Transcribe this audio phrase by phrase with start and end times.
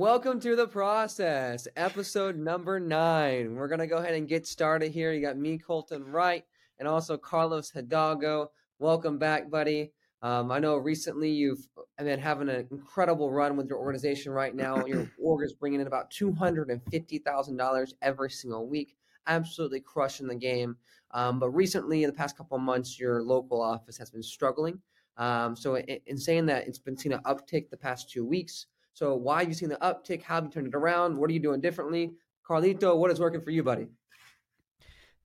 [0.00, 3.54] Welcome to the process, episode number nine.
[3.54, 5.12] We're gonna go ahead and get started here.
[5.12, 6.42] You got me, Colten Wright,
[6.78, 8.50] and also Carlos Hidalgo.
[8.78, 9.92] Welcome back, buddy.
[10.22, 14.82] Um, I know recently you've been having an incredible run with your organization right now.
[14.86, 18.96] Your org is bringing in about two hundred and fifty thousand dollars every single week.
[19.26, 20.78] Absolutely crushing the game.
[21.10, 24.80] Um, but recently, in the past couple of months, your local office has been struggling.
[25.18, 28.64] Um, so, in, in saying that, it's been seen an uptick the past two weeks.
[29.00, 30.22] So why have you seen the uptick?
[30.22, 31.16] How have you turned it around?
[31.16, 32.12] What are you doing differently?
[32.46, 33.86] Carlito, what is working for you, buddy?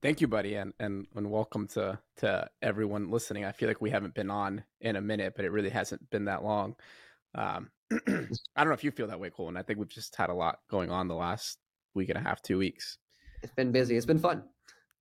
[0.01, 3.43] Thank you, buddy, and, and and welcome to to everyone listening.
[3.43, 6.23] I feel like we haven't been on in a minute, but it really hasn't been
[6.23, 6.75] that long.
[7.37, 9.57] Um, I don't know if you feel that way, Colin.
[9.57, 11.57] I think we've just had a lot going on the last
[11.95, 12.97] week and a half, two weeks.
[13.43, 13.97] It's been busy.
[13.97, 14.43] It's been fun.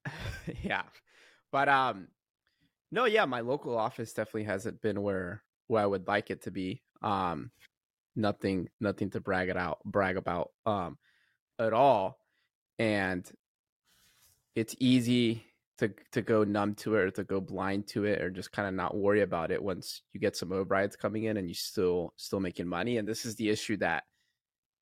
[0.65, 0.83] yeah,
[1.53, 2.09] but um,
[2.91, 6.51] no, yeah, my local office definitely hasn't been where where I would like it to
[6.51, 6.83] be.
[7.03, 7.53] Um,
[8.17, 10.97] nothing nothing to brag it out brag about um
[11.59, 12.19] at all
[12.79, 13.31] and
[14.55, 15.45] it's easy
[15.79, 18.69] to to go numb to it or to go blind to it or just kind
[18.69, 22.13] of not worry about it once you get some overrides coming in and you still
[22.17, 24.05] still making money and this is the issue that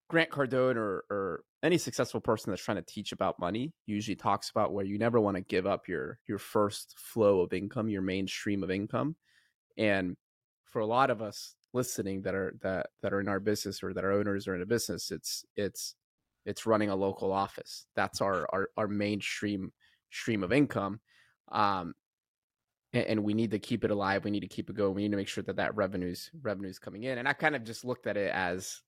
[0.08, 4.50] grant cardone or or any successful person that's trying to teach about money usually talks
[4.50, 8.02] about where you never want to give up your your first flow of income your
[8.02, 9.16] main stream of income
[9.78, 10.16] and
[10.72, 13.94] for a lot of us listening that are that that are in our business or
[13.94, 15.94] that are owners or in a business it's it's
[16.44, 17.86] it's running a local office.
[17.94, 19.72] That's our our, our mainstream
[20.10, 21.00] stream of income
[21.50, 21.94] um
[22.94, 24.24] and, and, we need to keep it alive.
[24.24, 24.94] We need to keep it going.
[24.94, 27.18] We need to make sure that that revenues revenues coming in.
[27.18, 28.80] And i kind of just looked at it as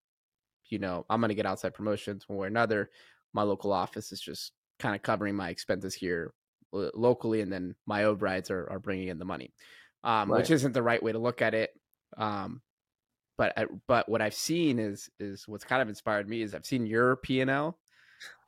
[0.70, 2.90] you know i'm going to get outside promotions one way or another.
[3.32, 6.32] My local office is just kind of covering my expenses here
[6.72, 9.52] locally and then my overrides are, are bringing in the money
[10.04, 10.38] um, right.
[10.38, 11.70] which isn't the right way to look at it
[12.16, 12.60] um,
[13.36, 16.66] but I, but what I've seen is is what's kind of inspired me is I've
[16.66, 17.78] seen your P and L,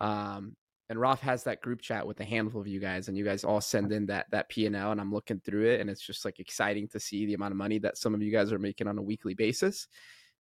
[0.01, 0.55] um,
[0.89, 3.45] and Roth has that group chat with a handful of you guys, and you guys
[3.45, 6.01] all send in that that P and L, and I'm looking through it, and it's
[6.01, 8.59] just like exciting to see the amount of money that some of you guys are
[8.59, 9.89] making on a weekly basis,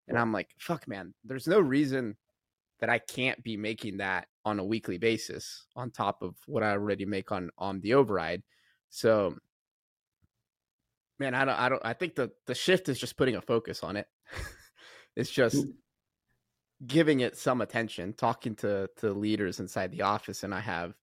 [0.09, 2.17] and I'm like, fuck, man, there's no reason
[2.79, 6.73] that I can't be making that on a weekly basis on top of what I
[6.73, 8.43] already make on on the override.
[8.91, 9.37] So
[11.19, 13.83] man, I don't, I don't, I think the the shift is just putting a focus
[13.83, 14.07] on it.
[15.17, 15.73] it's just mm.
[16.87, 20.95] giving it some attention, talking to to leaders inside the office, and I have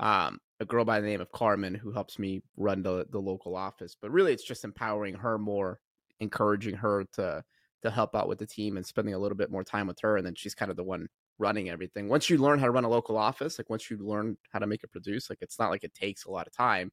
[0.00, 3.56] um, a girl by the name of Carmen who helps me run the the local
[3.56, 3.96] office.
[4.00, 5.80] But really, it's just empowering her more,
[6.20, 7.44] encouraging her to
[7.82, 10.16] to help out with the team and spending a little bit more time with her,
[10.16, 12.08] and then she's kind of the one running everything.
[12.08, 14.66] Once you learn how to run a local office, like once you learn how to
[14.66, 16.90] make it produce, like it's not like it takes a lot of time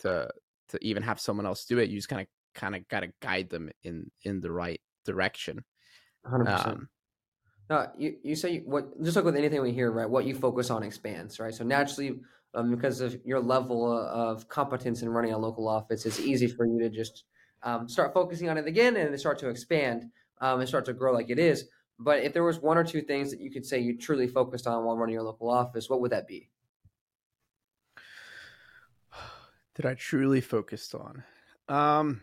[0.00, 0.28] to
[0.70, 1.90] to even have someone else do it.
[1.90, 5.64] You just kind of kind of got to guide them in in the right direction.
[6.24, 6.80] Hundred um, percent.
[7.70, 10.08] No, you you say what just like with anything we hear, right?
[10.08, 11.54] What you focus on expands, right?
[11.54, 12.20] So naturally,
[12.54, 16.66] um, because of your level of competence in running a local office, it's easy for
[16.66, 17.24] you to just
[17.62, 20.04] um, start focusing on it again and start to expand
[20.40, 21.64] um, and start to grow like it is.
[21.98, 24.66] But if there was one or two things that you could say you truly focused
[24.66, 26.50] on while running your local office, what would that be?
[29.76, 31.24] That I truly focused on?
[31.68, 32.20] Um,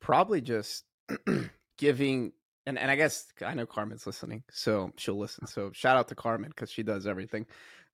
[0.00, 0.84] probably just
[1.78, 2.32] giving,
[2.66, 5.46] and, and I guess I know Carmen's listening, so she'll listen.
[5.46, 7.46] So shout out to Carmen because she does everything.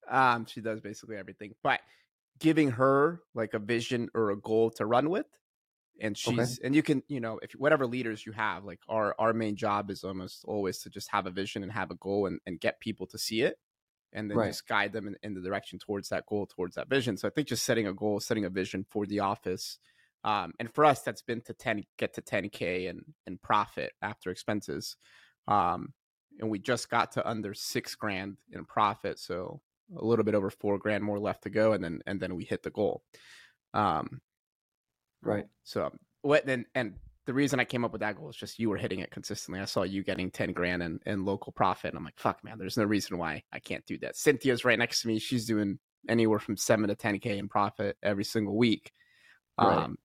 [0.08, 1.80] Um, she does basically everything, but
[2.38, 5.26] giving her like a vision or a goal to run with.
[6.02, 6.66] And she's, okay.
[6.66, 9.90] and you can, you know, if whatever leaders you have, like our, our main job
[9.90, 12.80] is almost always to just have a vision and have a goal and, and get
[12.80, 13.58] people to see it
[14.12, 14.48] and then right.
[14.48, 17.16] just guide them in, in, the direction towards that goal, towards that vision.
[17.16, 19.78] So I think just setting a goal, setting a vision for the office,
[20.24, 23.92] um, and for us, that's been to ten get to ten k and and profit
[24.02, 24.96] after expenses,
[25.48, 25.92] um,
[26.40, 29.60] and we just got to under six grand in profit, so
[29.96, 32.44] a little bit over four grand more left to go, and then and then we
[32.44, 33.02] hit the goal.
[33.72, 34.20] Um,
[35.22, 35.46] right.
[35.64, 35.90] So
[36.22, 36.94] what then and
[37.30, 39.60] the reason I came up with that goal is just you were hitting it consistently.
[39.60, 41.90] I saw you getting 10 grand in, in local profit.
[41.90, 44.16] And I'm like, fuck, man, there's no reason why I can't do that.
[44.16, 45.20] Cynthia's right next to me.
[45.20, 45.78] She's doing
[46.08, 48.90] anywhere from seven to 10K in profit every single week.
[49.60, 49.84] Right.
[49.84, 49.96] Um,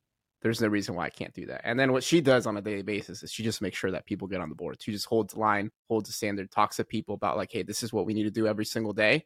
[0.44, 1.62] there's no reason why I can't do that.
[1.64, 4.06] And then what she does on a daily basis is she just makes sure that
[4.06, 4.78] people get on the board.
[4.80, 7.82] She just holds the line, holds the standard, talks to people about like, hey, this
[7.82, 9.26] is what we need to do every single day.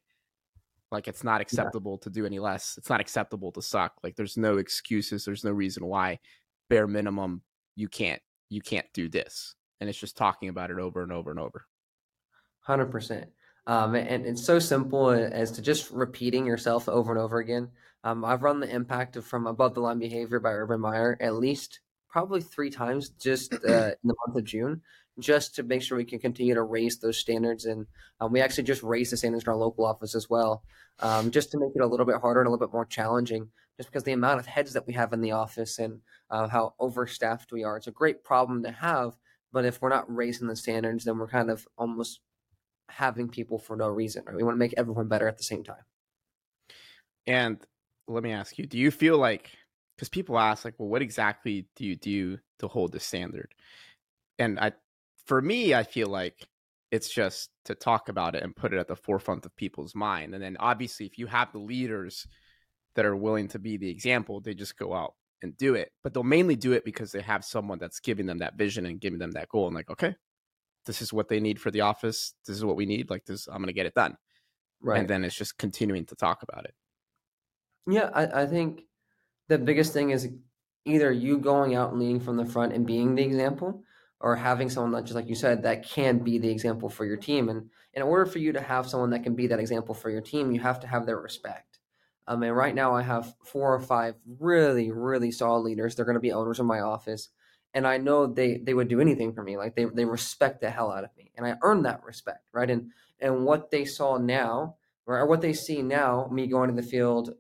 [0.90, 2.04] Like it's not acceptable yeah.
[2.06, 2.76] to do any less.
[2.78, 3.96] It's not acceptable to suck.
[4.02, 5.26] Like there's no excuses.
[5.26, 6.20] There's no reason why.
[6.70, 7.42] Bare minimum
[7.80, 11.32] you can't you can't do this and it's just talking about it over and over
[11.32, 11.66] and over.
[12.68, 13.26] 100%
[13.68, 17.70] um, and it's so simple as to just repeating yourself over and over again.
[18.04, 21.36] Um, i've run the impact of from above the line behavior by urban meyer at
[21.36, 23.58] least probably three times just uh,
[24.04, 24.82] in the month of june
[25.20, 27.66] just to make sure we can continue to raise those standards.
[27.66, 27.86] And
[28.20, 30.64] um, we actually just raised the standards in our local office as well,
[31.00, 33.50] um, just to make it a little bit harder and a little bit more challenging,
[33.80, 36.74] just because the amount of heads that we have in the office and uh, how
[36.80, 37.78] overstaffed we are.
[37.78, 39.16] It's a great problem to have,
[39.54, 42.20] but if we're not raising the standards, then we're kind of almost
[42.90, 44.24] having people for no reason.
[44.28, 44.36] Right?
[44.36, 45.86] We want to make everyone better at the same time.
[47.26, 47.66] And
[48.10, 49.50] let me ask you: Do you feel like
[49.96, 53.54] because people ask like, well, what exactly do you do to hold the standard?
[54.40, 54.74] And I,
[55.26, 56.48] for me, I feel like
[56.92, 60.34] it's just to talk about it and put it at the forefront of people's mind.
[60.34, 62.28] And then obviously, if you have the leaders
[63.00, 65.94] that are willing to be the example, they just go out and do it.
[66.04, 69.00] But they'll mainly do it because they have someone that's giving them that vision and
[69.00, 69.68] giving them that goal.
[69.68, 70.14] And like, okay,
[70.86, 72.34] this is what they need for the office.
[72.46, 73.10] This is what we need.
[73.10, 74.18] Like this, I'm going to get it done.
[74.82, 75.00] Right.
[75.00, 76.74] And then it's just continuing to talk about it.
[77.88, 78.82] Yeah, I, I think
[79.48, 80.28] the biggest thing is
[80.84, 83.82] either you going out and leading from the front and being the example,
[84.20, 87.16] or having someone that just like you said that can be the example for your
[87.16, 87.48] team.
[87.48, 90.20] And in order for you to have someone that can be that example for your
[90.20, 91.69] team, you have to have their respect.
[92.30, 95.96] Um, and right now, I have four or five really, really solid leaders.
[95.96, 97.30] They're going to be owners of my office,
[97.74, 99.58] and I know they they would do anything for me.
[99.58, 102.70] Like they they respect the hell out of me, and I earned that respect, right?
[102.70, 104.76] And and what they saw now,
[105.08, 107.34] or what they see now, me going to the field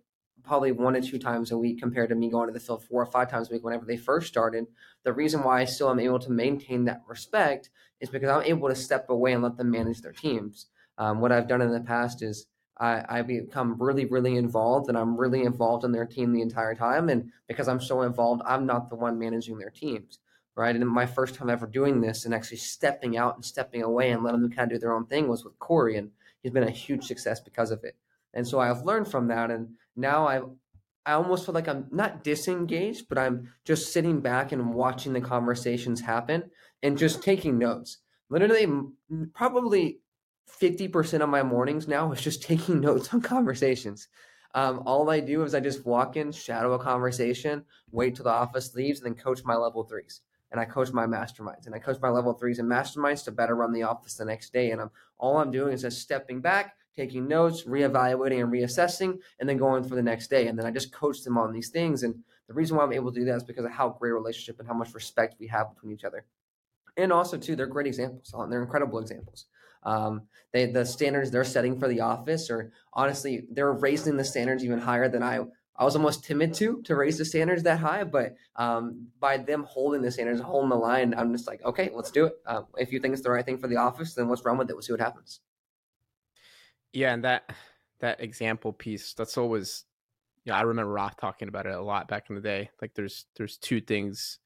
[0.44, 3.04] probably one or two times a week compared to me going to the field four
[3.04, 4.66] or five times a week whenever they first started.
[5.04, 7.70] The reason why I still am able to maintain that respect
[8.02, 10.66] is because I'm able to step away and let them manage their teams.
[10.98, 12.48] Um, what I've done in the past is
[12.80, 16.76] I, I become really, really involved and I'm really involved in their team the entire
[16.76, 17.10] time.
[17.10, 20.20] And because I'm so involved, I'm not the one managing their teams.
[20.56, 20.76] Right.
[20.76, 24.24] And my first time ever doing this and actually stepping out and stepping away and
[24.24, 25.96] letting them kind of do their own thing was with Corey.
[25.96, 26.12] And
[26.42, 27.96] he's been a huge success because of it.
[28.34, 29.52] And so I've learned from that.
[29.52, 30.42] And now I
[31.06, 35.22] I almost feel like I'm not disengaged, but I'm just sitting back and watching the
[35.22, 36.52] conversations happen
[36.84, 37.98] and just taking notes.
[38.30, 38.68] Literally,
[39.34, 40.02] probably
[40.50, 44.08] 50% of my mornings now is just taking notes on conversations.
[44.56, 48.32] Um, all I do is I just walk in, shadow a conversation, wait till the
[48.32, 50.22] office leaves, and then coach my level threes.
[50.52, 53.56] And I coach my masterminds, and I coach my level threes and masterminds to better
[53.56, 54.72] run the office the next day.
[54.72, 59.48] And I'm all I'm doing is just stepping back, taking notes, reevaluating and reassessing, and
[59.48, 60.48] then going for the next day.
[60.48, 62.02] And then I just coach them on these things.
[62.02, 62.16] And
[62.48, 64.68] the reason why I'm able to do that is because of how great relationship and
[64.68, 66.26] how much respect we have between each other.
[66.98, 68.34] And also, too, they're great examples.
[68.50, 69.46] They're incredible examples.
[69.84, 74.64] Um, they the standards they're setting for the office, or honestly, they're raising the standards
[74.64, 75.40] even higher than I.
[75.76, 79.64] I was almost timid to to raise the standards that high, but um, by them
[79.64, 82.34] holding the standards, holding the line, I'm just like, okay, let's do it.
[82.46, 84.70] Uh, if you think it's the right thing for the office, then let's run with
[84.70, 84.74] it.
[84.74, 85.40] We'll see what happens.
[86.92, 87.50] Yeah, and that
[88.02, 89.86] that example piece, that's always
[90.46, 92.70] yeah, I remember Roth talking about it a lot back in the day.
[92.82, 94.40] Like there's there's two things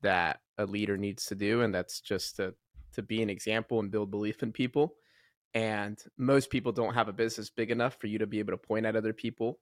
[0.00, 2.54] that a leader needs to do, and that's just to
[2.94, 4.94] to be an example and build belief in people.
[5.54, 8.58] And most people don't have a business big enough for you to be able to
[8.58, 9.58] point at other people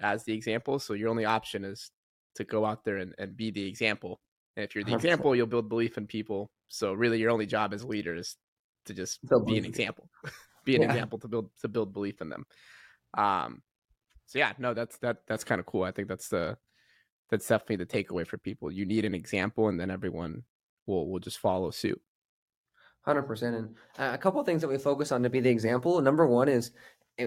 [0.00, 0.78] as the example.
[0.78, 1.90] So your only option is
[2.36, 4.20] to go out there and, and be the example.
[4.56, 4.96] And if you're the 100%.
[4.96, 6.50] example, you'll build belief in people.
[6.68, 8.36] So really your only job as a leader is
[8.86, 10.08] to just be an example.
[10.64, 10.90] be an yeah.
[10.90, 12.46] example to build to build belief in them.
[13.16, 13.62] Um,
[14.26, 15.82] so yeah, no, that's that that's kind of cool.
[15.82, 16.56] I think that's the
[17.30, 18.70] that's definitely the takeaway for people.
[18.70, 20.44] You need an example, and then everyone
[20.86, 22.00] will will just follow suit.
[23.02, 23.56] Hundred percent.
[23.56, 26.00] And a couple of things that we focus on to be the example.
[26.00, 26.70] Number one is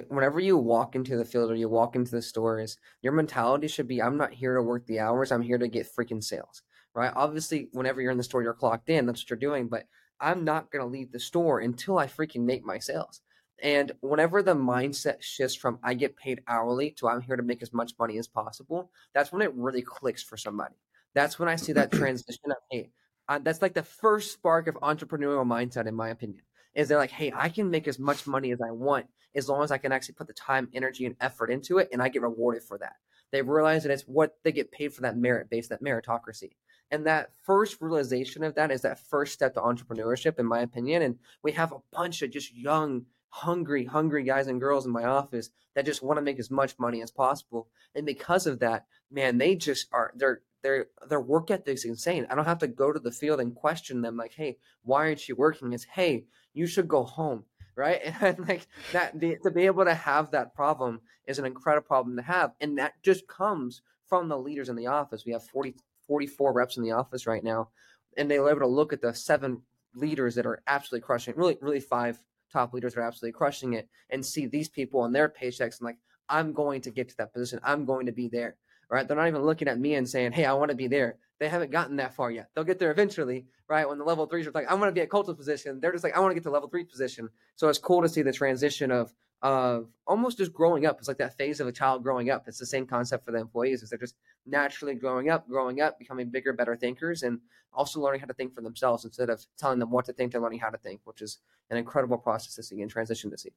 [0.08, 3.88] whenever you walk into the field or you walk into the stores, your mentality should
[3.88, 5.32] be: I'm not here to work the hours.
[5.32, 6.62] I'm here to get freaking sales.
[6.94, 7.12] Right?
[7.14, 9.06] Obviously, whenever you're in the store, you're clocked in.
[9.06, 9.68] That's what you're doing.
[9.68, 9.86] But
[10.22, 13.22] I'm not going to leave the store until I freaking make my sales.
[13.62, 17.62] And whenever the mindset shifts from I get paid hourly to I'm here to make
[17.62, 20.76] as much money as possible, that's when it really clicks for somebody.
[21.14, 22.92] That's when I see that transition of, hey,
[23.28, 26.42] uh, that's like the first spark of entrepreneurial mindset, in my opinion.
[26.74, 29.64] Is they're like, hey, I can make as much money as I want as long
[29.64, 32.22] as I can actually put the time, energy, and effort into it, and I get
[32.22, 32.96] rewarded for that.
[33.32, 36.52] They realize that it's what they get paid for that merit based, that meritocracy.
[36.92, 41.02] And that first realization of that is that first step to entrepreneurship, in my opinion.
[41.02, 45.04] And we have a bunch of just young, hungry, hungry guys and girls in my
[45.04, 47.68] office that just want to make as much money as possible.
[47.96, 52.26] And because of that, man, they just are their their their work ethic is insane.
[52.28, 55.30] I don't have to go to the field and question them like, hey, why aren't
[55.30, 55.74] you working?
[55.74, 57.46] It's hey, you should go home.
[57.78, 58.02] Right.
[58.22, 62.16] And like that the, to be able to have that problem is an incredible problem
[62.16, 62.54] to have.
[62.62, 65.26] And that just comes from the leaders in the office.
[65.26, 65.76] We have 40,
[66.08, 67.72] 44 reps in the office right now.
[68.16, 71.58] And they were able to look at the seven leaders that are absolutely crushing, really,
[71.60, 72.18] really five
[72.54, 75.98] top leaders are absolutely crushing it and see these people and their paychecks and like,
[76.30, 77.60] I'm going to get to that position.
[77.62, 78.56] I'm going to be there.
[78.90, 79.08] Right?
[79.08, 81.50] They're not even looking at me and saying, "Hey, I want to be there." They
[81.50, 82.50] haven't gotten that far yet.
[82.54, 83.88] They'll get there eventually, right?
[83.88, 86.04] When the level threes are like, "I want to be at Colten's position," they're just
[86.04, 88.34] like, "I want to get to level three position." So it's cool to see the
[88.34, 90.98] transition of of almost just growing up.
[90.98, 92.48] It's like that phase of a child growing up.
[92.48, 93.84] It's the same concept for the employees.
[93.84, 94.16] Is they're just
[94.46, 97.40] naturally growing up, growing up, becoming bigger, better thinkers, and
[97.74, 100.32] also learning how to think for themselves instead of telling them what to think.
[100.32, 101.40] They're learning how to think, which is
[101.70, 103.52] an incredible process to see and transition to see.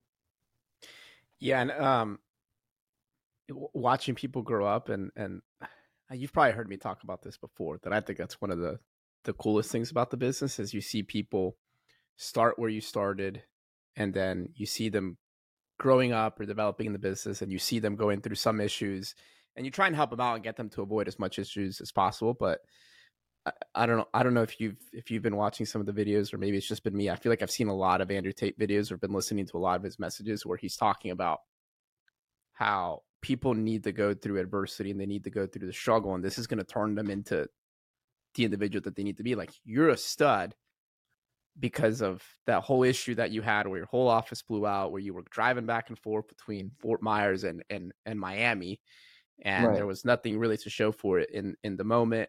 [1.38, 2.18] Yeah, and um,
[3.50, 7.78] watching people grow up and and uh, you've probably heard me talk about this before
[7.83, 8.78] that I think that's one of the
[9.25, 11.57] the coolest things about the business is you see people
[12.17, 13.43] start where you started
[13.97, 15.19] and then you see them
[15.78, 19.14] growing up or developing in the business and you see them going through some issues
[19.57, 21.81] and you try and help them out and get them to avoid as much issues
[21.81, 22.61] as possible but
[23.47, 25.87] I, I don't know i don't know if you've if you've been watching some of
[25.87, 28.00] the videos or maybe it's just been me i feel like i've seen a lot
[28.00, 30.76] of andrew tate videos or been listening to a lot of his messages where he's
[30.76, 31.40] talking about
[32.55, 36.14] how people need to go through adversity and they need to go through the struggle
[36.14, 37.46] and this is going to turn them into
[38.34, 40.54] the individual that they need to be like you're a stud
[41.58, 45.00] because of that whole issue that you had where your whole office blew out where
[45.00, 48.80] you were driving back and forth between Fort Myers and and, and Miami
[49.42, 49.75] and right.
[49.75, 52.28] there was nothing really to show for it in in the moment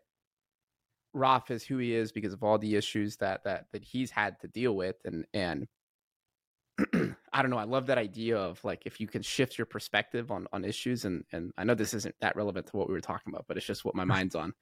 [1.13, 4.39] Roth is who he is because of all the issues that that that he's had
[4.41, 5.67] to deal with and and
[7.33, 7.57] I don't know.
[7.57, 11.05] I love that idea of like if you can shift your perspective on on issues
[11.05, 13.57] and and I know this isn't that relevant to what we were talking about, but
[13.57, 14.53] it's just what my mind's on.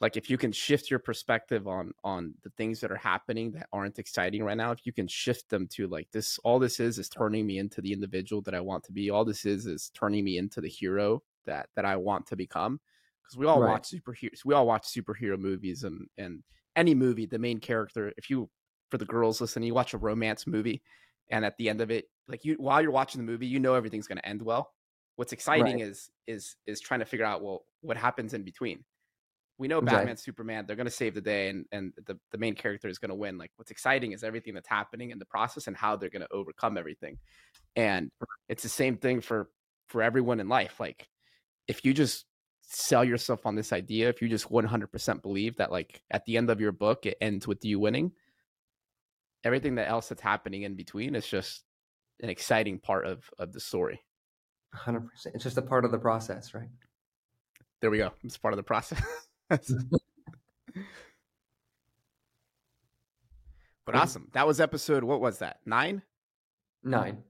[0.00, 3.68] Like if you can shift your perspective on on the things that are happening that
[3.72, 6.98] aren't exciting right now, if you can shift them to like this all this is
[6.98, 9.10] is turning me into the individual that I want to be.
[9.10, 12.80] All this is is turning me into the hero that that I want to become.
[13.22, 13.70] Because we all right.
[13.70, 14.44] watch superheroes.
[14.44, 16.42] We all watch superhero movies and and
[16.74, 18.48] any movie, the main character, if you
[18.90, 20.82] for the girls listening, you watch a romance movie
[21.32, 23.74] and at the end of it like you while you're watching the movie you know
[23.74, 24.72] everything's going to end well.
[25.16, 25.88] What's exciting right.
[25.88, 28.84] is is is trying to figure out well what happens in between.
[29.58, 30.18] We know batman right.
[30.18, 33.08] superman they're going to save the day and and the, the main character is going
[33.08, 33.38] to win.
[33.38, 36.32] Like what's exciting is everything that's happening in the process and how they're going to
[36.32, 37.18] overcome everything.
[37.74, 38.10] And
[38.48, 39.48] it's the same thing for
[39.88, 40.78] for everyone in life.
[40.78, 41.08] Like
[41.66, 42.26] if you just
[42.64, 46.48] sell yourself on this idea if you just 100% believe that like at the end
[46.48, 48.10] of your book it ends with you winning
[49.44, 51.64] everything that else that's happening in between is just
[52.20, 54.00] an exciting part of of the story.
[54.74, 55.34] Hundred percent.
[55.34, 56.68] It's just a part of the process, right?
[57.80, 58.12] There we go.
[58.22, 59.02] It's part of the process.
[59.50, 59.66] but
[63.94, 64.28] awesome.
[64.32, 65.04] That was episode.
[65.04, 65.58] What was that?
[65.66, 66.02] Nine.
[66.82, 67.22] Nine.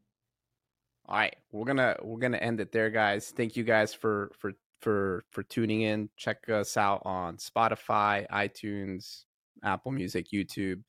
[1.06, 3.32] All right, we're gonna we're gonna end it there, guys.
[3.36, 6.10] Thank you guys for for for for tuning in.
[6.16, 9.24] Check us out on Spotify, iTunes,
[9.64, 10.82] Apple Music, YouTube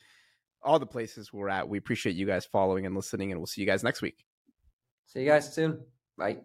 [0.63, 1.67] all the places we're at.
[1.67, 4.25] We appreciate you guys following and listening, and we'll see you guys next week.
[5.07, 5.81] See you guys soon.
[6.17, 6.39] Bye.